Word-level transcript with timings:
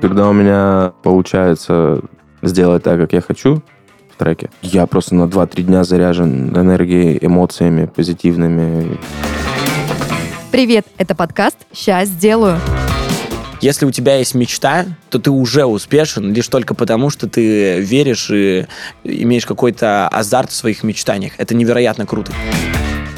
когда 0.00 0.28
у 0.28 0.32
меня 0.32 0.92
получается 1.02 2.00
сделать 2.42 2.82
так, 2.82 3.00
как 3.00 3.12
я 3.12 3.20
хочу 3.20 3.62
в 4.12 4.18
треке, 4.18 4.50
я 4.62 4.86
просто 4.86 5.14
на 5.14 5.24
2-3 5.24 5.62
дня 5.62 5.84
заряжен 5.84 6.56
энергией, 6.56 7.18
эмоциями 7.20 7.86
позитивными. 7.86 8.98
Привет, 10.50 10.86
это 10.96 11.14
подкаст 11.14 11.56
«Сейчас 11.72 12.08
сделаю». 12.08 12.58
Если 13.60 13.86
у 13.86 13.90
тебя 13.90 14.18
есть 14.18 14.36
мечта, 14.36 14.86
то 15.10 15.18
ты 15.18 15.32
уже 15.32 15.64
успешен 15.64 16.32
лишь 16.32 16.46
только 16.46 16.74
потому, 16.74 17.10
что 17.10 17.28
ты 17.28 17.80
веришь 17.80 18.30
и 18.30 18.66
имеешь 19.02 19.46
какой-то 19.46 20.06
азарт 20.06 20.50
в 20.50 20.54
своих 20.54 20.84
мечтаниях. 20.84 21.32
Это 21.38 21.56
невероятно 21.56 22.06
круто. 22.06 22.32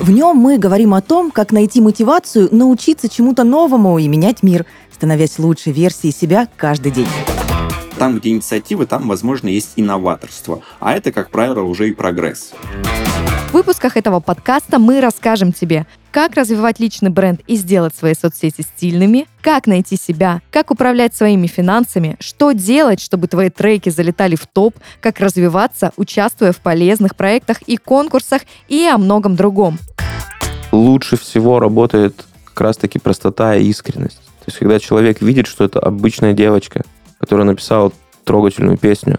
В 0.00 0.10
нем 0.10 0.38
мы 0.38 0.56
говорим 0.56 0.94
о 0.94 1.02
том, 1.02 1.30
как 1.30 1.52
найти 1.52 1.82
мотивацию, 1.82 2.48
научиться 2.50 3.10
чему-то 3.10 3.44
новому 3.44 3.98
и 3.98 4.08
менять 4.08 4.42
мир, 4.42 4.64
становясь 4.90 5.38
лучшей 5.38 5.74
версией 5.74 6.14
себя 6.14 6.48
каждый 6.56 6.90
день. 6.90 7.06
Там, 7.98 8.18
где 8.18 8.30
инициатива, 8.30 8.86
там, 8.86 9.08
возможно, 9.08 9.48
есть 9.48 9.72
инноваторство. 9.76 10.62
А 10.78 10.94
это, 10.94 11.12
как 11.12 11.28
правило, 11.28 11.60
уже 11.60 11.90
и 11.90 11.92
прогресс. 11.92 12.52
В 13.50 13.54
выпусках 13.54 13.96
этого 13.96 14.20
подкаста 14.20 14.78
мы 14.78 15.00
расскажем 15.00 15.52
тебе, 15.52 15.84
как 16.12 16.36
развивать 16.36 16.78
личный 16.78 17.10
бренд 17.10 17.40
и 17.48 17.56
сделать 17.56 17.92
свои 17.96 18.14
соцсети 18.14 18.62
стильными, 18.62 19.26
как 19.40 19.66
найти 19.66 19.96
себя, 19.96 20.40
как 20.52 20.70
управлять 20.70 21.16
своими 21.16 21.48
финансами, 21.48 22.14
что 22.20 22.52
делать, 22.52 23.00
чтобы 23.00 23.26
твои 23.26 23.50
треки 23.50 23.88
залетали 23.88 24.36
в 24.36 24.46
топ, 24.46 24.76
как 25.00 25.18
развиваться, 25.18 25.90
участвуя 25.96 26.52
в 26.52 26.58
полезных 26.58 27.16
проектах 27.16 27.60
и 27.62 27.76
конкурсах 27.76 28.42
и 28.68 28.86
о 28.86 28.98
многом 28.98 29.34
другом. 29.34 29.80
Лучше 30.70 31.16
всего 31.16 31.58
работает 31.58 32.24
как 32.44 32.60
раз-таки 32.60 33.00
простота 33.00 33.56
и 33.56 33.66
искренность. 33.66 34.22
То 34.22 34.44
есть, 34.46 34.58
когда 34.58 34.78
человек 34.78 35.20
видит, 35.22 35.48
что 35.48 35.64
это 35.64 35.80
обычная 35.80 36.34
девочка, 36.34 36.84
которая 37.18 37.46
написала 37.46 37.90
трогательную 38.22 38.78
песню, 38.78 39.18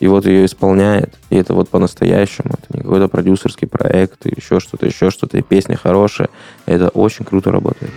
и 0.00 0.08
вот 0.08 0.26
ее 0.26 0.46
исполняет, 0.46 1.14
и 1.28 1.36
это 1.36 1.54
вот 1.54 1.68
по-настоящему, 1.68 2.54
это 2.54 2.76
не 2.76 2.80
какой-то 2.80 3.08
продюсерский 3.08 3.68
проект, 3.68 4.26
и 4.26 4.32
еще 4.34 4.58
что-то, 4.58 4.86
еще 4.86 5.10
что-то, 5.10 5.38
и 5.38 5.42
песня 5.42 5.76
хорошая, 5.76 6.30
это 6.66 6.88
очень 6.88 7.24
круто 7.24 7.52
работает. 7.52 7.92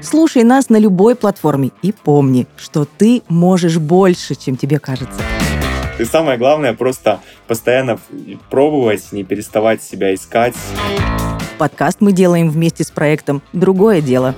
Слушай 0.00 0.44
нас 0.44 0.70
на 0.70 0.78
любой 0.78 1.14
платформе 1.14 1.72
и 1.82 1.92
помни, 1.92 2.46
что 2.56 2.86
ты 2.86 3.22
можешь 3.28 3.78
больше, 3.78 4.34
чем 4.34 4.56
тебе 4.56 4.78
кажется. 4.78 5.20
И 5.98 6.04
самое 6.04 6.38
главное, 6.38 6.72
просто 6.72 7.20
постоянно 7.46 7.98
пробовать, 8.48 9.12
не 9.12 9.24
переставать 9.24 9.82
себя 9.82 10.14
искать. 10.14 10.54
Подкаст 11.58 11.98
мы 12.00 12.12
делаем 12.12 12.48
вместе 12.48 12.84
с 12.84 12.90
проектом 12.90 13.42
«Другое 13.52 14.00
дело». 14.00 14.34